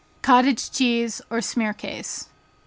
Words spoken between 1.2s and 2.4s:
or Smearcase.